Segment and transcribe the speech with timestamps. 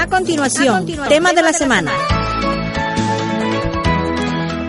[0.00, 1.92] A continuación, tema de la semana.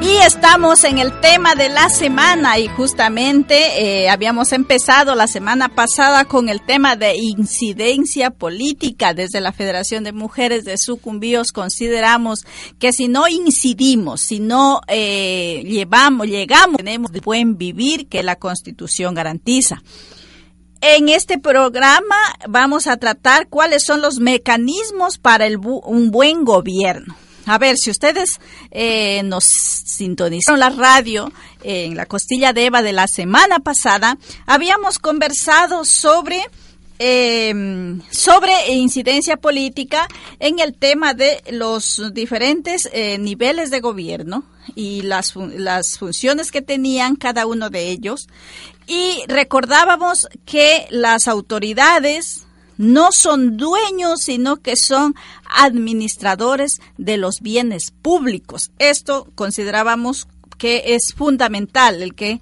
[0.02, 5.70] Y estamos en el tema de la semana y justamente eh, habíamos empezado la semana
[5.70, 9.14] pasada con el tema de incidencia política.
[9.14, 12.46] Desde la Federación de Mujeres de Sucumbíos consideramos
[12.78, 19.14] que si no incidimos, si no eh, llevamos, llegamos, tenemos buen vivir que la Constitución
[19.14, 19.82] garantiza.
[20.84, 22.16] En este programa
[22.50, 27.16] vamos a tratar cuáles son los mecanismos para el un buen gobierno.
[27.46, 28.40] A ver, si ustedes
[28.72, 31.32] eh, nos sintonizaron la radio
[31.64, 36.44] en la costilla de Eva de la semana pasada, habíamos conversado sobre
[37.04, 40.08] eh, sobre incidencia política
[40.40, 44.44] en el tema de los diferentes eh, niveles de gobierno
[44.76, 48.28] y las, las funciones que tenían cada uno de ellos
[48.86, 52.46] y recordábamos que las autoridades
[52.78, 55.16] no son dueños, sino que son
[55.50, 58.70] administradores de los bienes públicos.
[58.78, 60.28] Esto considerábamos
[60.62, 62.40] que es fundamental el que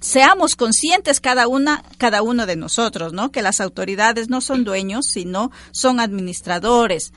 [0.00, 3.30] seamos conscientes cada una cada uno de nosotros, ¿no?
[3.30, 7.12] Que las autoridades no son dueños, sino son administradores.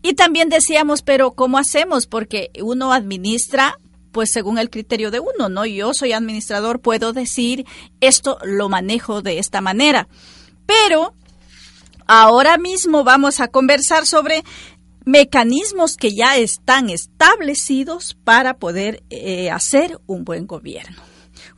[0.00, 2.06] Y también decíamos, pero ¿cómo hacemos?
[2.06, 3.76] Porque uno administra
[4.12, 5.66] pues según el criterio de uno, ¿no?
[5.66, 7.66] Yo soy administrador, puedo decir
[8.00, 10.06] esto lo manejo de esta manera.
[10.64, 11.12] Pero
[12.06, 14.44] ahora mismo vamos a conversar sobre
[15.08, 21.07] mecanismos que ya están establecidos para poder eh, hacer un buen gobierno.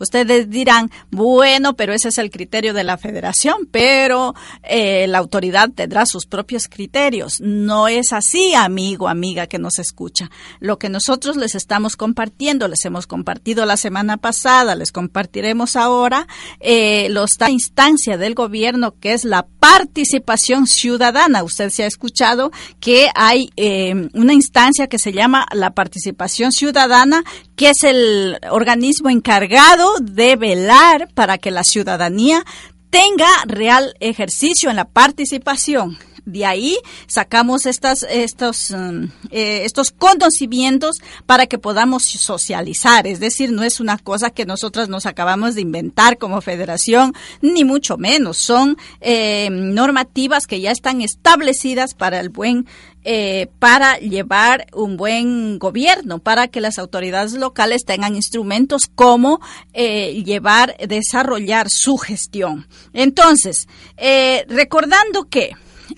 [0.01, 5.71] Ustedes dirán, bueno, pero ese es el criterio de la federación, pero eh, la autoridad
[5.71, 7.41] tendrá sus propios criterios.
[7.41, 10.31] No es así, amigo, amiga que nos escucha.
[10.59, 16.27] Lo que nosotros les estamos compartiendo, les hemos compartido la semana pasada, les compartiremos ahora,
[16.59, 21.43] eh, la instancia del gobierno que es la participación ciudadana.
[21.43, 22.51] Usted se ha escuchado
[22.81, 27.23] que hay eh, una instancia que se llama la participación ciudadana,
[27.61, 32.43] que es el organismo encargado de velar para que la ciudadanía
[32.89, 35.99] tenga real ejercicio en la participación.
[36.25, 36.77] De ahí
[37.07, 43.07] sacamos estas, estos, um, eh, estos conocimientos para que podamos socializar.
[43.07, 47.65] Es decir, no es una cosa que nosotras nos acabamos de inventar como federación, ni
[47.65, 48.39] mucho menos.
[48.39, 52.67] Son eh, normativas que ya están establecidas para el buen
[53.03, 59.41] eh, para llevar un buen gobierno, para que las autoridades locales tengan instrumentos como
[59.73, 62.69] eh, llevar, desarrollar su gestión.
[62.93, 65.53] Entonces, eh, recordando que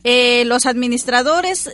[0.04, 1.70] los administradores,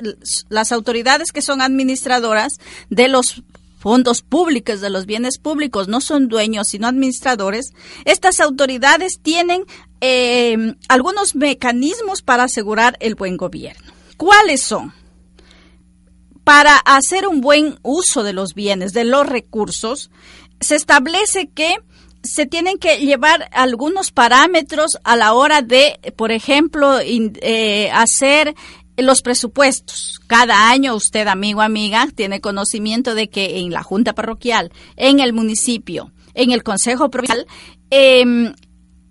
[0.48, 2.54] las autoridades que son administradoras
[2.90, 3.42] de los
[3.78, 7.72] fondos públicos, de los bienes públicos, no son dueños, sino administradores,
[8.04, 9.64] estas autoridades tienen
[10.88, 13.92] algunos mecanismos para asegurar el buen gobierno.
[14.16, 14.92] ¿Cuáles son?
[16.48, 20.10] para hacer un buen uso de los bienes, de los recursos,
[20.60, 21.74] se establece que
[22.22, 28.54] se tienen que llevar algunos parámetros a la hora de, por ejemplo, eh, hacer
[28.96, 30.20] los presupuestos.
[30.26, 35.32] Cada año usted, amigo, amiga, tiene conocimiento de que en la Junta Parroquial, en el
[35.32, 37.46] municipio, en el Consejo Provincial,
[37.90, 38.54] em,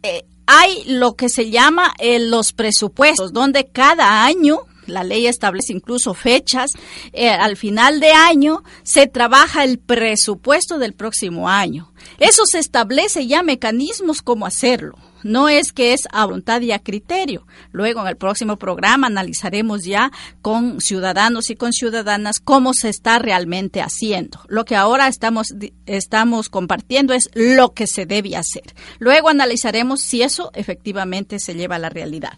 [0.04, 5.74] eh, hay lo que se llama eh, los presupuestos, donde cada año la ley establece
[5.74, 6.72] incluso fechas.
[7.14, 11.92] Eh, al final de año se trabaja el presupuesto del próximo año.
[12.20, 14.98] Eso se establece ya mecanismos como hacerlo.
[15.24, 17.46] No es que es a voluntad y a criterio.
[17.72, 20.12] Luego en el próximo programa analizaremos ya
[20.42, 24.40] con ciudadanos y con ciudadanas cómo se está realmente haciendo.
[24.48, 25.56] Lo que ahora estamos,
[25.86, 28.76] estamos compartiendo es lo que se debe hacer.
[29.00, 32.38] Luego analizaremos si eso efectivamente se lleva a la realidad.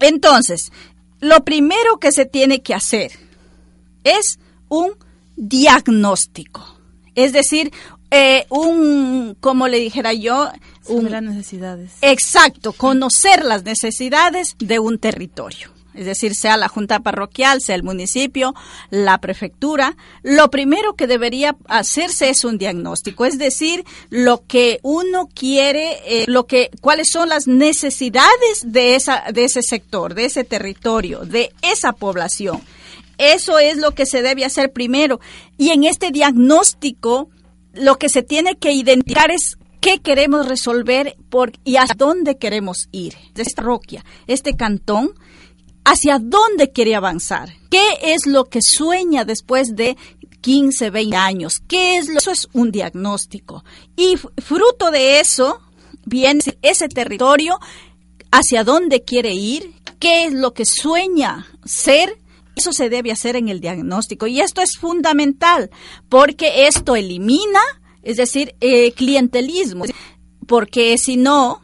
[0.00, 0.72] Entonces,
[1.20, 3.12] lo primero que se tiene que hacer
[4.04, 4.92] es un
[5.36, 6.78] diagnóstico.
[7.14, 7.72] Es decir,
[8.10, 10.50] eh, un, como le dijera yo,
[10.86, 11.92] un, las necesidades.
[12.02, 15.75] Exacto, conocer las necesidades de un territorio.
[15.96, 18.54] Es decir, sea la junta parroquial, sea el municipio,
[18.90, 25.28] la prefectura, lo primero que debería hacerse es un diagnóstico, es decir, lo que uno
[25.34, 30.44] quiere, eh, lo que, cuáles son las necesidades de esa, de ese sector, de ese
[30.44, 32.60] territorio, de esa población.
[33.18, 35.20] Eso es lo que se debe hacer primero.
[35.56, 37.30] Y en este diagnóstico,
[37.72, 42.88] lo que se tiene que identificar es qué queremos resolver por, y a dónde queremos
[42.92, 43.14] ir.
[43.36, 45.14] Esta parroquia, este cantón,
[45.86, 47.48] hacia dónde quiere avanzar.
[47.70, 49.96] ¿Qué es lo que sueña después de
[50.40, 51.62] 15, 20 años?
[51.66, 52.18] ¿Qué es lo?
[52.18, 53.64] Eso es un diagnóstico.
[53.96, 55.60] Y fruto de eso
[56.04, 57.58] viene ese territorio
[58.30, 62.18] hacia dónde quiere ir, qué es lo que sueña ser
[62.56, 65.70] eso se debe hacer en el diagnóstico y esto es fundamental
[66.08, 67.60] porque esto elimina
[68.06, 68.54] es decir,
[68.94, 69.84] clientelismo,
[70.46, 71.60] porque si no,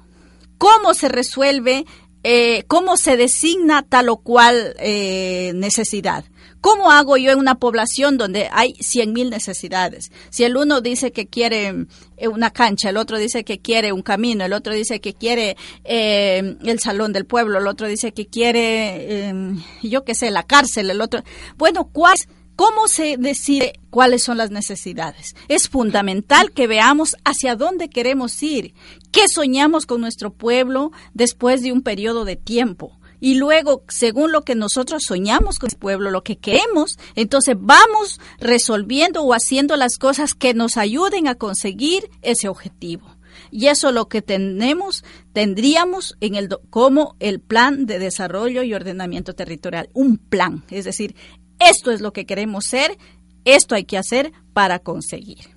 [0.59, 1.87] ¿cómo se resuelve,
[2.23, 6.25] eh, cómo se designa tal o cual eh, necesidad?
[6.61, 10.13] ¿Cómo hago yo en una población donde hay 100 mil necesidades?
[10.31, 11.87] Si el uno dice que quiere
[12.31, 16.79] una cancha, el otro dice que quiere un camino, el otro dice que quiere el
[16.79, 19.35] salón del pueblo, el otro dice que quiere,
[19.83, 21.25] yo qué sé, la cárcel, el otro.
[21.57, 22.17] Bueno, ¿cuál?
[22.65, 25.35] ¿Cómo se decide cuáles son las necesidades?
[25.49, 28.73] Es fundamental que veamos hacia dónde queremos ir,
[29.11, 33.01] qué soñamos con nuestro pueblo después de un periodo de tiempo.
[33.19, 38.21] Y luego, según lo que nosotros soñamos con el pueblo, lo que queremos, entonces vamos
[38.39, 43.17] resolviendo o haciendo las cosas que nos ayuden a conseguir ese objetivo.
[43.51, 49.35] Y eso es lo que tenemos, tendríamos en como el plan de desarrollo y ordenamiento
[49.35, 51.17] territorial, un plan, es decir,
[51.59, 52.99] esto es lo que queremos ser,
[53.45, 55.51] esto hay que hacer para conseguir.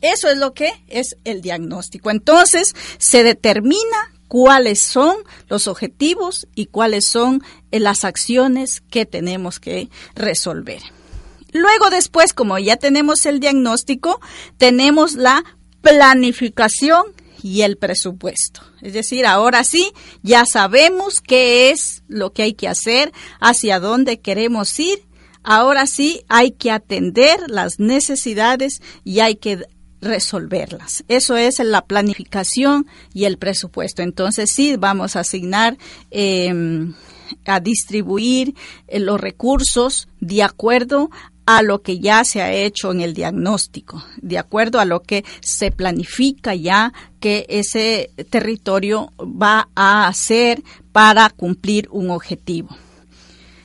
[0.00, 2.10] Eso es lo que es el diagnóstico.
[2.10, 5.16] Entonces, se determina cuáles son
[5.48, 10.80] los objetivos y cuáles son eh, las acciones que tenemos que resolver.
[11.52, 14.20] Luego después, como ya tenemos el diagnóstico,
[14.58, 15.44] tenemos la
[15.80, 17.06] planificación
[17.48, 18.60] y el presupuesto.
[18.82, 19.92] Es decir, ahora sí,
[20.22, 25.08] ya sabemos qué es lo que hay que hacer, hacia dónde queremos ir
[25.50, 29.64] Ahora sí hay que atender las necesidades y hay que
[30.00, 31.04] resolverlas.
[31.08, 34.02] Eso es la planificación y el presupuesto.
[34.02, 35.78] Entonces sí vamos a asignar,
[36.10, 36.92] em,
[37.46, 38.54] a distribuir
[38.88, 41.10] eh, los recursos de acuerdo
[41.50, 45.24] a lo que ya se ha hecho en el diagnóstico, de acuerdo a lo que
[45.40, 50.62] se planifica ya que ese territorio va a hacer
[50.92, 52.76] para cumplir un objetivo.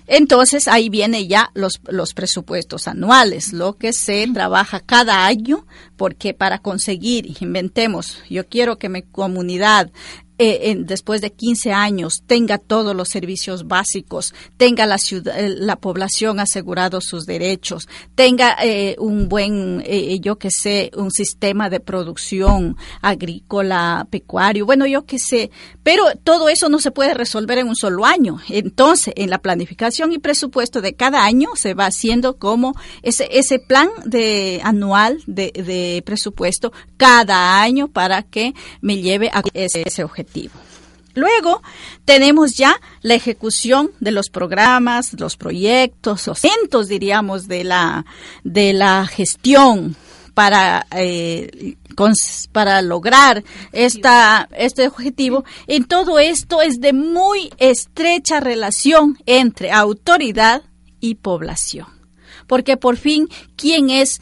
[0.07, 5.65] Entonces ahí viene ya los, los presupuestos anuales, lo que se trabaja cada año,
[5.97, 9.91] porque para conseguir, inventemos, yo quiero que mi comunidad
[10.39, 15.75] eh, después de 15 años tenga todos los servicios básicos, tenga la ciudad, eh, la
[15.75, 19.83] población asegurado sus derechos, tenga eh, un buen,
[20.21, 25.51] yo que sé, un sistema de producción agrícola, pecuario, bueno, yo que sé,
[25.83, 28.39] pero todo eso no se puede resolver en un solo año.
[28.49, 33.59] Entonces, en la planificación y presupuesto de cada año se va haciendo como ese, ese
[33.59, 40.03] plan de anual de, de presupuesto cada año para que me lleve a ese, ese
[40.03, 40.22] objetivo.
[41.15, 41.61] Luego
[42.05, 48.05] tenemos ya la ejecución de los programas, los proyectos, los centros, diríamos, de la,
[48.43, 49.95] de la gestión
[50.33, 51.75] para, eh,
[52.51, 55.45] para lograr esta, este objetivo.
[55.67, 60.63] En todo esto es de muy estrecha relación entre autoridad
[60.99, 61.87] y población.
[62.47, 64.21] Porque por fin, ¿quién es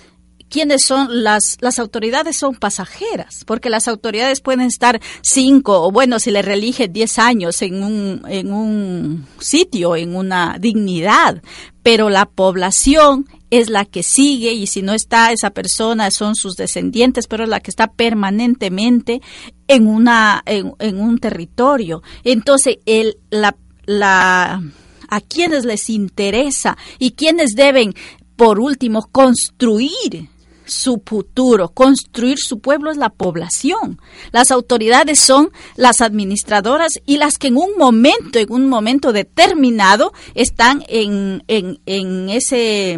[0.52, 6.20] quiénes son las, las autoridades son pasajeras, porque las autoridades pueden estar cinco o bueno,
[6.20, 11.42] si le relige diez años en un, en un sitio, en una dignidad,
[11.82, 16.56] pero la población es la que sigue y si no está esa persona son sus
[16.56, 19.22] descendientes, pero es la que está permanentemente
[19.68, 22.04] en una en un territorio.
[22.24, 23.56] Entonces, el la
[23.86, 24.62] la
[25.10, 27.94] a quienes les interesa y quienes deben
[28.36, 30.30] por último construir
[30.72, 34.00] su futuro, construir su pueblo es la población.
[34.32, 40.14] Las autoridades son las administradoras y las que en un momento, en un momento determinado,
[40.34, 42.98] están en, en, ese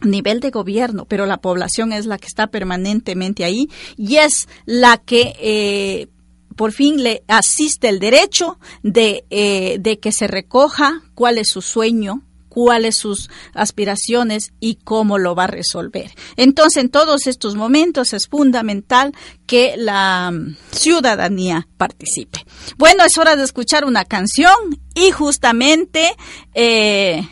[0.00, 4.96] nivel de gobierno, pero la población es la que está permanentemente ahí y es la
[4.96, 6.08] que eh,
[6.56, 11.60] por fin le asiste el derecho de, eh, de que se recoja cuál es su
[11.60, 12.25] sueño,
[12.56, 16.10] cuáles sus aspiraciones y cómo lo va a resolver.
[16.38, 19.12] Entonces, en todos estos momentos es fundamental
[19.46, 22.46] que la mm, ciudadanía participe.
[22.78, 24.54] Bueno, es hora de escuchar una canción
[24.94, 26.16] y justamente
[26.54, 27.28] eh,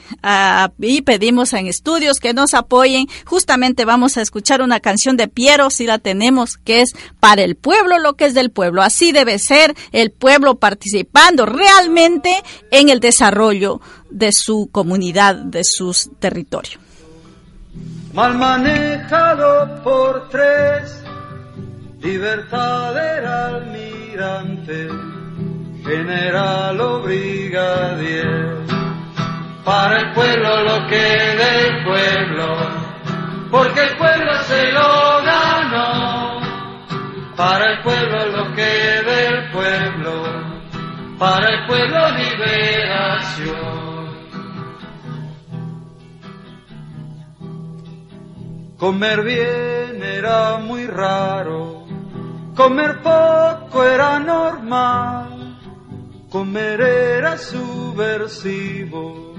[0.78, 3.06] y pedimos en estudios que nos apoyen.
[3.24, 7.56] Justamente vamos a escuchar una canción de Piero, si la tenemos, que es para el
[7.56, 8.82] pueblo lo que es del pueblo.
[8.82, 13.80] Así debe ser el pueblo participando realmente en el desarrollo
[14.14, 16.78] de su comunidad, de sus territorios.
[18.12, 21.04] Mal manejado por tres,
[22.00, 24.88] libertad era almirante,
[25.84, 28.58] general o brigadier.
[29.64, 32.56] Para el pueblo lo que del pueblo,
[33.50, 36.40] porque el pueblo se lo ganó.
[37.36, 40.22] Para el pueblo lo que del pueblo,
[41.18, 43.73] para el pueblo liberación.
[48.84, 51.86] Comer bien era muy raro,
[52.54, 55.56] comer poco era normal,
[56.28, 59.34] comer era subversivo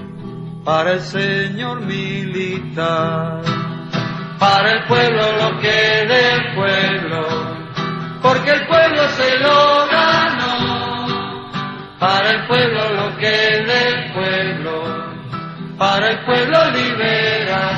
[0.64, 3.44] para el señor militar,
[4.40, 7.28] para el pueblo lo que del pueblo,
[8.24, 11.38] porque el pueblo se lo ganó,
[12.00, 14.74] para el pueblo lo que del pueblo,
[15.78, 17.75] para el pueblo liberación.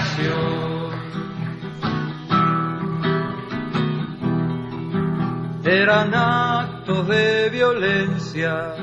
[5.67, 8.75] Eran actos de violencia,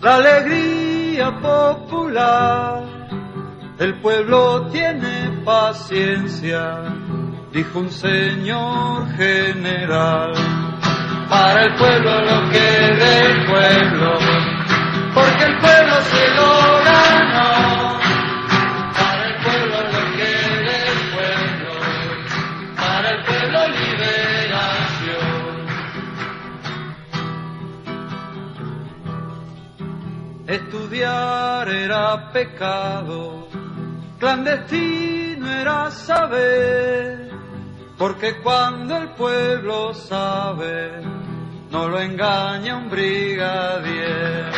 [0.00, 2.84] la alegría popular.
[3.78, 6.84] El pueblo tiene paciencia,
[7.52, 10.32] dijo un señor general.
[11.28, 14.18] Para el pueblo lo que del pueblo,
[32.32, 33.48] pecado,
[34.18, 37.30] clandestino era saber,
[37.98, 41.02] porque cuando el pueblo sabe,
[41.70, 44.50] no lo engaña un brigadier.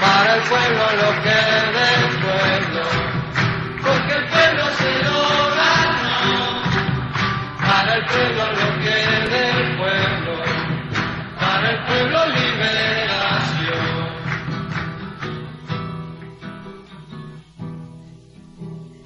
[0.00, 1.40] Para el pueblo lo que
[1.78, 2.99] del pueblo,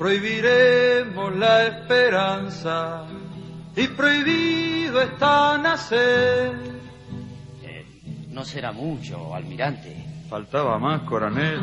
[0.04, 3.06] prohibiremos la esperanza
[3.74, 6.52] y prohibido está nacer.
[7.62, 7.86] Eh,
[8.28, 9.96] no será mucho, almirante.
[10.28, 11.58] Faltaba más, coronel.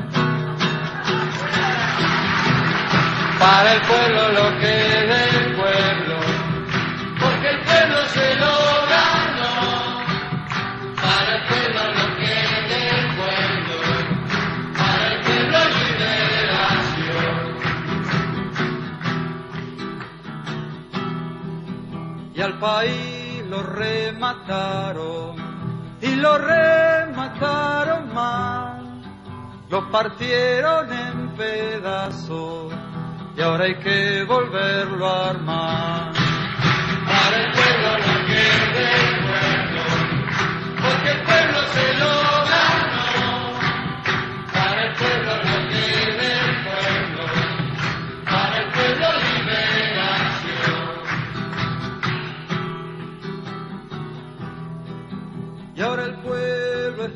[3.37, 4.75] Para el pueblo lo que
[5.13, 6.15] del pueblo,
[7.19, 8.60] porque el pueblo se lo
[22.51, 25.35] al país lo remataron
[26.01, 28.83] y lo remataron más,
[29.69, 32.73] lo partieron en pedazos
[33.37, 36.20] y ahora hay que volverlo a armar.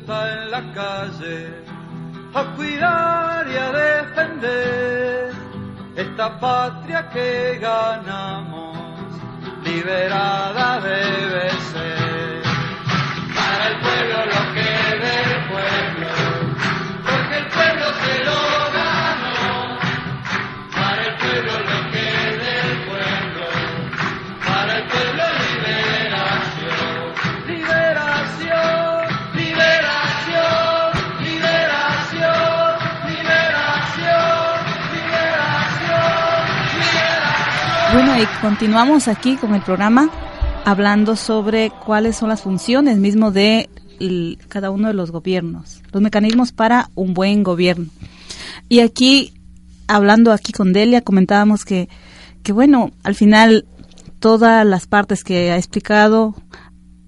[0.08, 1.48] En la calle
[2.32, 5.32] a cuidar y a defender
[5.96, 8.78] esta patria que ganamos,
[9.64, 11.95] liberada debe ser.
[37.96, 40.10] Bueno, y continuamos aquí con el programa
[40.66, 43.70] hablando sobre cuáles son las funciones mismo de
[44.48, 47.86] cada uno de los gobiernos, los mecanismos para un buen gobierno.
[48.68, 49.32] Y aquí,
[49.88, 51.88] hablando aquí con Delia, comentábamos que,
[52.42, 53.64] que bueno, al final
[54.18, 56.34] todas las partes que ha explicado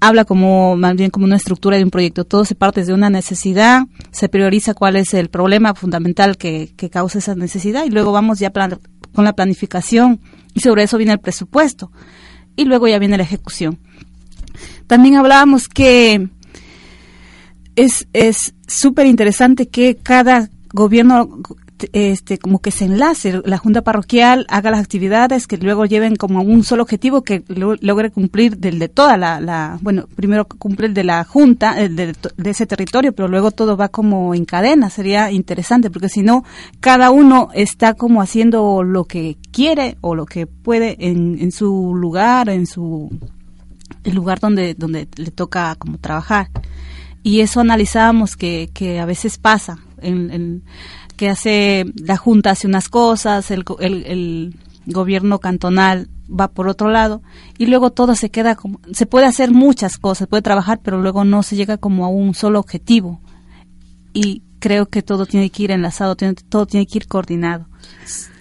[0.01, 2.25] habla como más bien como una estructura de un proyecto.
[2.25, 6.91] Todo se parte de una necesidad, se prioriza cuál es el problema fundamental que, que
[6.91, 8.53] causa esa necesidad y luego vamos ya
[9.13, 10.21] con la planificación
[10.55, 11.91] y sobre eso viene el presupuesto
[12.57, 13.79] y luego ya viene la ejecución.
[14.87, 16.29] También hablábamos que
[17.77, 21.41] es súper interesante que cada gobierno
[21.93, 26.43] este como que se enlace la junta parroquial haga las actividades que luego lleven como
[26.43, 31.25] un solo objetivo que logre cumplir del de toda la, bueno primero cumplir de la
[31.25, 34.91] junta de, ese territorio pero luego todo va como en cadena.
[34.91, 36.45] Sería interesante porque si no
[36.81, 41.95] cada uno está como haciendo lo que quiere o lo que puede en, en su
[41.95, 43.11] lugar en su
[44.05, 46.49] el lugar donde donde le toca como trabajar.
[47.23, 50.63] Y eso analizábamos que, que a veces pasa en
[51.19, 54.55] que hace la Junta hace unas cosas, el, el,
[54.87, 57.21] gobierno cantonal va por otro lado
[57.59, 61.25] y luego todo se queda como se puede hacer muchas cosas, puede trabajar, pero luego
[61.25, 63.21] no se llega como a un solo objetivo.
[64.15, 66.17] Y creo que todo tiene que ir enlazado,
[66.49, 67.67] todo tiene que ir coordinado.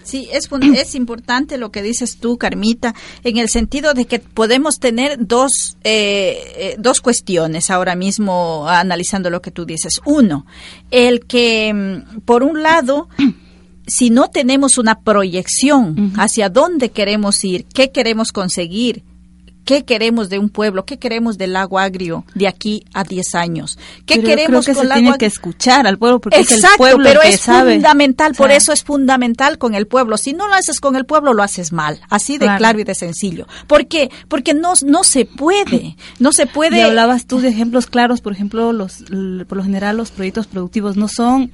[0.08, 4.78] Sí, es, es importante lo que dices tú, Carmita, en el sentido de que podemos
[4.78, 10.00] tener dos, eh, eh, dos cuestiones ahora mismo analizando lo que tú dices.
[10.06, 10.46] Uno,
[10.90, 13.08] el que, mm, por un lado,
[13.86, 19.02] si no tenemos una proyección hacia dónde queremos ir, qué queremos conseguir,
[19.68, 20.86] ¿Qué queremos de un pueblo?
[20.86, 23.78] ¿Qué queremos del lago agrio de aquí a 10 años?
[24.06, 27.20] ¿Qué queremos creo que se tiene que escuchar al pueblo porque es el pueblo pero
[27.20, 30.16] que es fundamental, por eso es fundamental con el pueblo.
[30.16, 32.00] Si no lo haces con el pueblo, lo haces mal.
[32.08, 33.46] Así de claro, y de sencillo.
[33.66, 34.10] ¿Por qué?
[34.28, 35.98] Porque no, no se puede.
[36.18, 36.78] No se puede.
[36.78, 39.04] Y hablabas tú de ejemplos claros, por ejemplo, los,
[39.46, 41.52] por lo general los proyectos productivos no son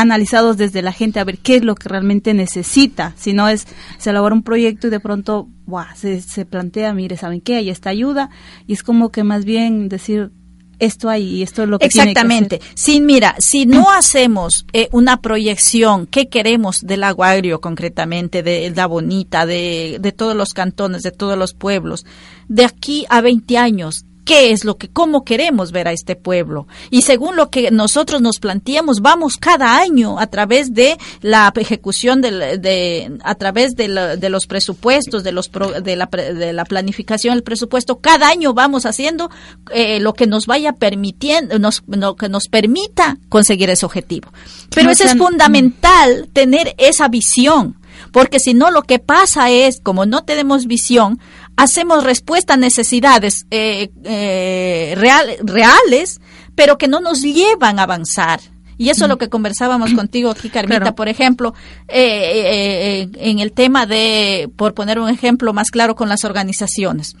[0.00, 3.66] analizados desde la gente a ver qué es lo que realmente necesita, si no es,
[3.98, 5.48] se elabora un proyecto y de pronto
[5.94, 7.56] se, se plantea, mire, ¿saben qué?
[7.56, 8.30] Hay esta ayuda
[8.66, 10.30] y es como que más bien decir,
[10.78, 12.58] esto hay y esto es lo que Exactamente.
[12.58, 18.42] Tiene que Sí, mira, si no hacemos eh, una proyección, ¿qué queremos del agro concretamente,
[18.42, 22.06] de la bonita, de, de todos los cantones, de todos los pueblos?
[22.48, 26.66] De aquí a 20 años, qué es lo que, cómo queremos ver a este pueblo.
[26.90, 32.20] Y según lo que nosotros nos planteamos, vamos cada año a través de la ejecución
[32.20, 35.50] de, a través de, los presupuestos, de los
[35.82, 39.30] de, la, de la planificación del presupuesto, cada año vamos haciendo
[39.72, 44.30] eh, lo que nos vaya permitiendo, nos, lo que nos permita conseguir ese objetivo.
[44.74, 47.76] Pero eso es fundamental tener esa visión
[48.12, 51.20] porque si no lo que pasa es, como no tenemos visión,
[51.60, 56.20] hacemos respuesta a necesidades eh, eh, reales,
[56.54, 58.40] pero que no nos llevan a avanzar.
[58.78, 61.52] Y eso es lo que conversábamos contigo aquí, Carmita, por ejemplo,
[61.88, 67.14] eh, en el tema de, por poner un ejemplo más claro, con las organizaciones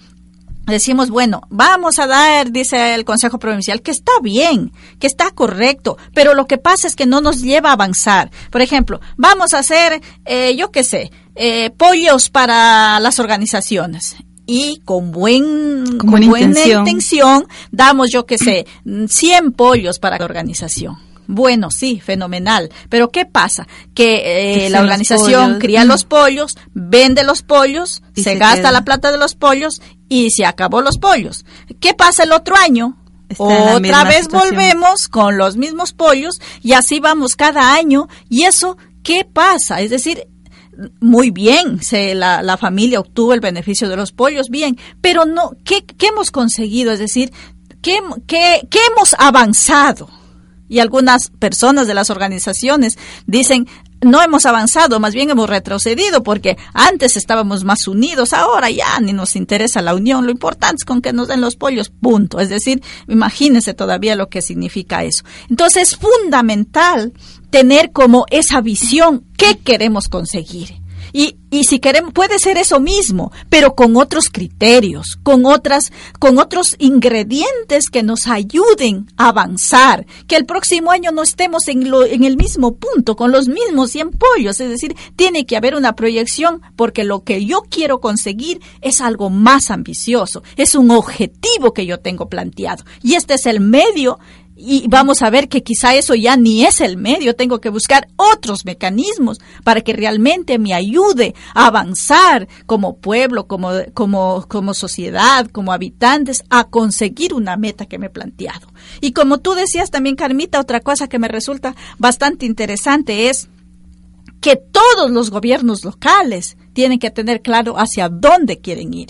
[0.70, 5.98] decimos, bueno, vamos a dar, dice el Consejo Provincial, que está bien, que está correcto,
[6.14, 8.30] pero lo que pasa es que no nos lleva a avanzar.
[8.50, 14.16] Por ejemplo, vamos a hacer, eh, yo qué sé, eh, pollos para las organizaciones.
[14.50, 17.46] Y con, buen, con, buena, intención.
[17.70, 20.96] damos, yo qué sé, 100 pollos para la organización.
[21.32, 22.70] Bueno, sí, fenomenal.
[22.88, 23.68] Pero ¿qué pasa?
[23.94, 29.18] Que eh, la organización cría los pollos, vende los pollos, se, gasta la plata de
[29.18, 31.44] los pollos y se acabó los pollos.
[31.78, 32.96] ¿Qué pasa el otro año?
[33.38, 38.08] Otra vez volvemos con los mismos pollos y así vamos cada año.
[38.28, 39.80] ¿Y eso qué pasa?
[39.82, 40.26] Es decir,
[41.00, 45.52] muy bien, se, la, la, familia obtuvo el beneficio de los pollos, bien, pero no,
[45.64, 46.92] ¿qué, qué hemos conseguido?
[46.92, 47.32] Es decir,
[47.82, 50.08] ¿qué, qué, qué hemos avanzado?
[50.68, 53.66] Y algunas personas de las organizaciones dicen,
[54.02, 59.12] no hemos avanzado, más bien hemos retrocedido porque antes estábamos más unidos, ahora ya ni
[59.12, 62.40] nos interesa la unión, lo importante es con que nos den los pollos, punto.
[62.40, 65.24] Es decir, imagínense todavía lo que significa eso.
[65.48, 67.12] Entonces es fundamental
[67.50, 70.80] tener como esa visión, ¿qué queremos conseguir?
[71.12, 76.38] Y, y si queremos, puede ser eso mismo, pero con otros criterios, con otras, con
[76.38, 82.04] otros ingredientes que nos ayuden a avanzar, que el próximo año no estemos en, lo,
[82.04, 85.94] en el mismo punto, con los mismos 100 pollos, es decir, tiene que haber una
[85.94, 91.86] proyección porque lo que yo quiero conseguir es algo más ambicioso, es un objetivo que
[91.86, 94.18] yo tengo planteado y este es el medio
[94.62, 98.08] y vamos a ver que quizá eso ya ni es el medio, tengo que buscar
[98.16, 105.46] otros mecanismos para que realmente me ayude a avanzar como pueblo, como, como, como sociedad,
[105.46, 108.68] como habitantes, a conseguir una meta que me he planteado.
[109.00, 113.48] Y como tú decías también, Carmita, otra cosa que me resulta bastante interesante es
[114.40, 119.08] que todos los gobiernos locales tienen que tener claro hacia dónde quieren ir.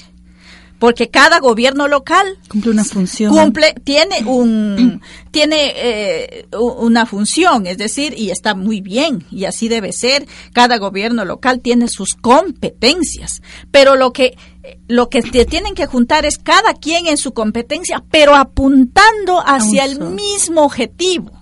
[0.80, 3.32] Porque cada gobierno local cumple una función.
[3.32, 9.68] Cumple, tiene un, tiene eh, una función, es decir, y está muy bien, y así
[9.68, 10.26] debe ser.
[10.54, 14.36] Cada gobierno local tiene sus competencias, pero lo que
[14.88, 20.00] lo que tienen que juntar es cada quien en su competencia, pero apuntando hacia el
[20.00, 21.32] mismo objetivo.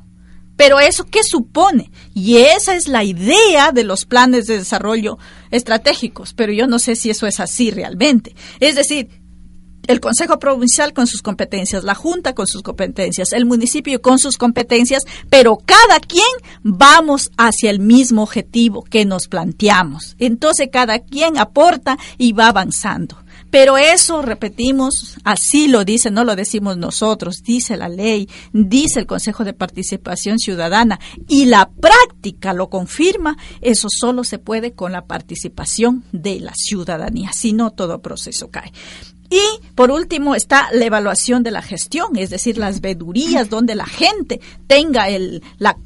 [0.56, 1.92] Pero eso, ¿qué supone?
[2.14, 5.16] Y esa es la idea de los planes de desarrollo
[5.52, 8.34] estratégicos, pero yo no sé si eso es así realmente.
[8.58, 9.08] Es decir,
[9.88, 14.36] el Consejo Provincial con sus competencias, la Junta con sus competencias, el municipio con sus
[14.36, 16.22] competencias, pero cada quien
[16.62, 20.14] vamos hacia el mismo objetivo que nos planteamos.
[20.18, 23.16] Entonces cada quien aporta y va avanzando.
[23.50, 29.06] Pero eso, repetimos, así lo dice, no lo decimos nosotros, dice la ley, dice el
[29.06, 35.06] Consejo de Participación Ciudadana y la práctica lo confirma, eso solo se puede con la
[35.06, 38.70] participación de la ciudadanía, si no todo proceso cae.
[39.30, 39.40] Y
[39.74, 44.40] por último está la evaluación de la gestión, es decir, las vedurías donde la gente
[44.66, 45.42] tenga el,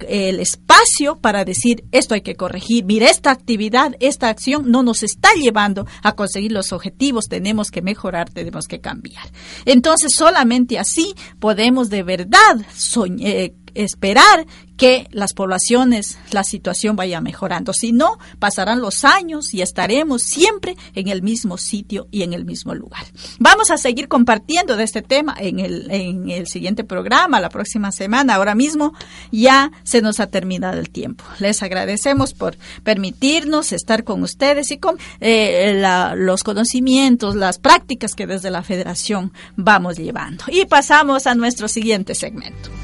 [0.08, 2.84] el espacio para decir esto hay que corregir.
[2.84, 7.82] Mira, esta actividad, esta acción no nos está llevando a conseguir los objetivos, tenemos que
[7.82, 9.28] mejorar, tenemos que cambiar.
[9.64, 17.72] Entonces, solamente así podemos de verdad soñar, esperar que las poblaciones, la situación vaya mejorando.
[17.72, 22.44] Si no, pasarán los años y estaremos siempre en el mismo sitio y en el
[22.44, 23.04] mismo lugar.
[23.38, 27.92] Vamos a seguir compartiendo de este tema en el, en el siguiente programa, la próxima
[27.92, 28.34] semana.
[28.34, 28.92] Ahora mismo
[29.30, 31.24] ya se nos ha terminado el tiempo.
[31.38, 35.80] Les agradecemos por permitirnos estar con ustedes y con eh,
[36.16, 40.44] los conocimientos, las prácticas que desde la federación vamos llevando.
[40.48, 42.81] Y pasamos a nuestro siguiente segmento.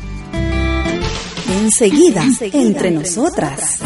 [1.50, 3.80] Enseguida, entre nosotras.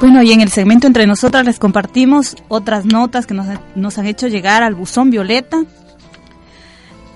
[0.00, 4.28] Bueno, y en el segmento entre nosotras les compartimos otras notas que nos, han hecho
[4.28, 5.64] llegar al buzón Violeta.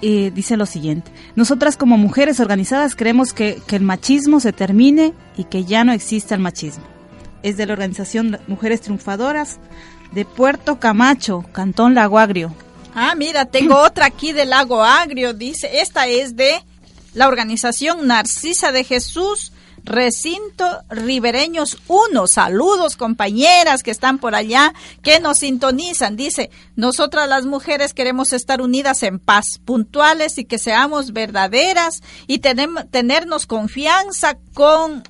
[0.01, 5.45] dice lo siguiente, nosotras como mujeres organizadas creemos que, que el machismo se termine y
[5.45, 6.85] que ya no existe el machismo.
[7.43, 9.59] Es de la organización Mujeres Triunfadoras
[10.13, 12.53] de Puerto Camacho, Cantón Lago Agrio,
[12.95, 16.63] Ah, mira, tengo otra aquí del Lago Agrio, dice, esta es de
[17.15, 19.53] la organización Narcisa de Jesús,
[19.85, 22.27] Recinto Ribereños 1.
[22.27, 26.17] Saludos compañeras que están por allá, que nos sintonizan.
[26.17, 32.39] Dice, nosotras las mujeres queremos estar unidas en paz, puntuales y que seamos verdaderas y
[32.39, 35.03] tenemos, tenernos confianza con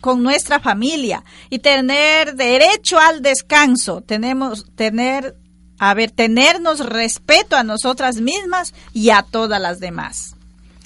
[0.00, 5.34] con nuestra familia y tener derecho al descanso, tenemos tener
[5.78, 10.36] a ver, tenernos respeto a nosotras mismas y a todas las demás.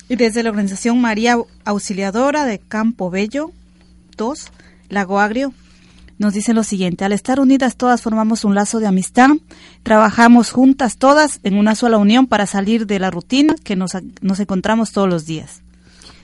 [0.09, 3.53] Y desde la organización María Auxiliadora de Campo Bello
[4.17, 4.47] 2,
[4.89, 5.55] Lago Agrio,
[6.19, 9.31] nos dicen lo siguiente, al estar unidas todas formamos un lazo de amistad,
[9.83, 14.41] trabajamos juntas todas en una sola unión para salir de la rutina que nos, nos
[14.41, 15.63] encontramos todos los días.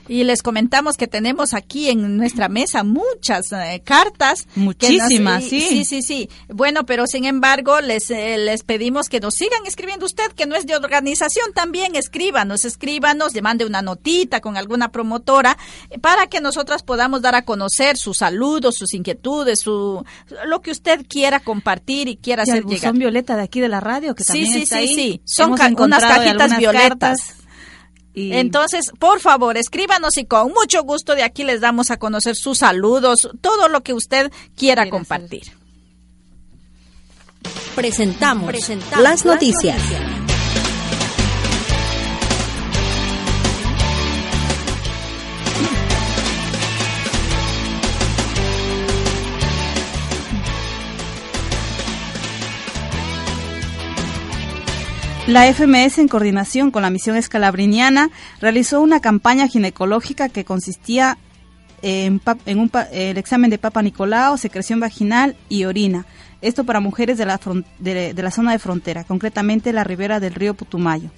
[0.07, 4.47] Y les comentamos que tenemos aquí en nuestra mesa muchas eh, cartas.
[4.55, 5.61] Muchísimas, sí.
[5.61, 6.29] Sí, sí, sí.
[6.47, 10.55] Bueno, pero sin embargo, les, eh, les pedimos que nos sigan escribiendo usted, que no
[10.55, 15.57] es de organización, también escríbanos, escríbanos, le mande una notita con alguna promotora,
[15.89, 20.03] eh, para que nosotras podamos dar a conocer sus saludos, sus inquietudes, su
[20.45, 22.91] lo que usted quiera compartir y quiera hacer llegar.
[22.91, 24.95] Son violeta de aquí de la radio, que también sí, está sí, ahí.
[24.95, 27.35] Sí, Son unas cajitas violetas.
[28.19, 32.59] Entonces, por favor, escríbanos y con mucho gusto de aquí les damos a conocer sus
[32.59, 35.43] saludos, todo lo que usted quiera compartir.
[37.75, 38.51] Presentamos,
[38.99, 39.79] las noticias.
[55.27, 58.09] La FMS, en coordinación con la misión escalabriniana,
[58.39, 61.17] realizó una campaña ginecológica que consistía
[61.81, 66.05] en, el examen de Papa Nicolau, secreción vaginal y orina.
[66.41, 67.41] Esto para mujeres de la,
[67.77, 71.09] de, la zona de frontera, concretamente la ribera del río Putumayo.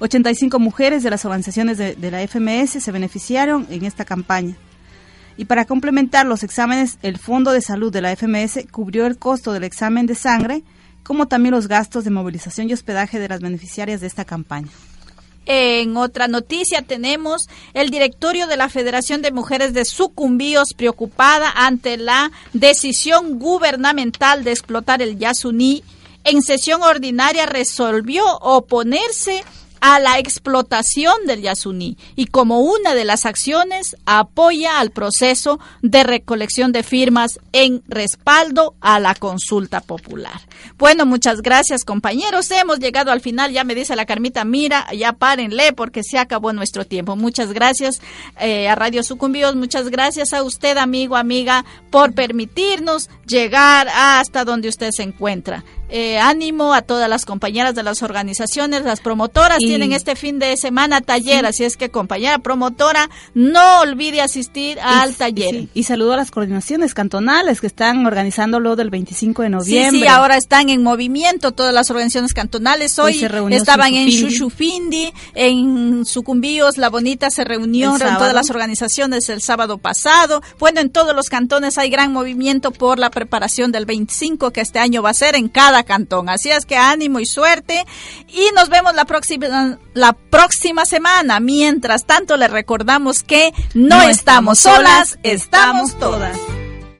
[0.00, 4.56] 85 mujeres de las organizaciones de, de la FMS se beneficiaron en esta campaña.
[5.36, 9.52] Y para complementar los exámenes, el Fondo de Salud de la FMS cubrió el costo
[9.52, 10.64] del examen de sangre,
[11.02, 14.68] como también los gastos de movilización y hospedaje de las beneficiarias de esta campaña.
[15.50, 21.96] En otra noticia tenemos el directorio de la Federación de Mujeres de Sucumbíos preocupada ante
[21.96, 25.82] la decisión gubernamental de explotar el Yasuní.
[26.24, 29.42] En sesión ordinaria resolvió oponerse
[29.80, 36.02] a la explotación del Yasuní y como una de las acciones apoya al proceso de
[36.02, 40.40] recolección de firmas en respaldo a la consulta popular.
[40.78, 42.50] Bueno, muchas gracias compañeros.
[42.50, 46.52] Hemos llegado al final, ya me dice la Carmita, mira, ya párenle porque se acabó
[46.52, 47.16] nuestro tiempo.
[47.16, 48.00] Muchas gracias
[48.40, 54.68] eh, a Radio Sucumbíos, muchas gracias a usted amigo, amiga, por permitirnos llegar hasta donde
[54.68, 55.64] usted se encuentra.
[55.90, 60.56] Eh, ánimo a todas las compañeras de las organizaciones, las promotoras tienen este fin de
[60.56, 65.68] semana taller, así es que compañera promotora, no olvide asistir al taller.
[65.72, 70.00] Y saludo a las coordinaciones cantonales que están organizándolo del 25 de noviembre.
[70.00, 72.98] Sí, ahora están en movimiento todas las organizaciones cantonales.
[72.98, 79.78] Hoy, estaban en Chuchufindi, en Sucumbíos, La Bonita se reunió todas las organizaciones el sábado
[79.78, 80.42] pasado.
[80.58, 84.78] Bueno, en todos los cantones hay gran movimiento por la preparación del 25 que este
[84.78, 86.28] año va a ser en cada cantón.
[86.28, 87.84] Así es que ánimo y suerte
[88.28, 91.40] y nos vemos la próxima, la próxima semana.
[91.40, 96.38] Mientras tanto, le recordamos que no, estamos solas, estamos todas.